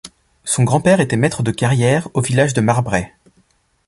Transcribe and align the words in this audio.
Son 0.45 0.63
grand 0.63 0.81
père 0.81 0.99
était 0.99 1.15
maitre 1.15 1.43
de 1.43 1.51
carrière 1.51 2.07
au 2.15 2.21
village 2.21 2.55
de 2.55 2.61
Marbraix. 2.61 3.13